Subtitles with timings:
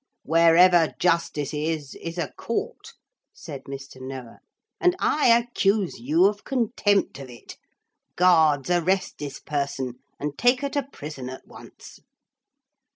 [0.23, 2.93] 'Wherever justice is, is a court,'
[3.35, 4.01] said Mr.
[4.01, 4.39] Noah,
[4.79, 7.55] 'and I accuse you of contempt of it.
[8.15, 11.99] Guards, arrest this person and take her to prison at once.'